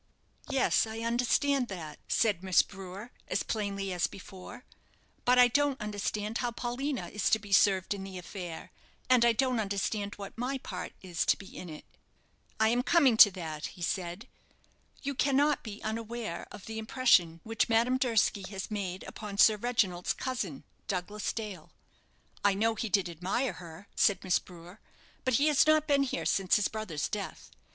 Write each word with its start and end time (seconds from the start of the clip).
"Yes, 0.49 0.87
I 0.87 1.01
understand 1.01 1.67
that," 1.67 1.99
said 2.07 2.41
Miss 2.43 2.63
Brewer, 2.63 3.11
as 3.27 3.43
plainly 3.43 3.93
as 3.93 4.07
before; 4.07 4.65
"but 5.25 5.37
I 5.37 5.47
don't 5.47 5.79
understand 5.79 6.39
how 6.39 6.49
Paulina 6.49 7.09
is 7.09 7.29
to 7.29 7.37
be 7.37 7.51
served 7.51 7.93
in 7.93 8.03
the 8.03 8.17
affair, 8.17 8.71
and 9.11 9.23
I 9.23 9.31
don't 9.31 9.59
understand 9.59 10.15
what 10.15 10.35
my 10.35 10.57
part 10.57 10.93
is 11.03 11.23
to 11.27 11.37
be 11.37 11.55
in 11.55 11.69
it." 11.69 11.85
"I 12.59 12.69
am 12.69 12.81
coming 12.81 13.15
to 13.17 13.29
that," 13.33 13.67
he 13.77 13.83
said. 13.83 14.27
"You 15.03 15.13
cannot 15.13 15.61
be 15.61 15.83
unaware 15.83 16.47
of 16.51 16.65
the 16.65 16.79
impression 16.79 17.39
which 17.43 17.69
Madame 17.69 17.99
Durski 17.99 18.41
has 18.49 18.71
made 18.71 19.03
upon 19.03 19.37
Sir 19.37 19.55
Reginald's 19.55 20.13
cousin, 20.13 20.63
Douglas 20.87 21.31
Dale." 21.31 21.69
"I 22.43 22.55
know 22.55 22.73
he 22.73 22.89
did 22.89 23.07
admire 23.07 23.53
her," 23.53 23.87
said 23.95 24.23
Miss 24.23 24.39
Brewer, 24.39 24.79
"but 25.23 25.35
he 25.35 25.45
has 25.45 25.67
not 25.67 25.85
been 25.85 26.01
here 26.01 26.25
since 26.25 26.55
his 26.55 26.69
brother's 26.69 27.07
death. 27.07 27.51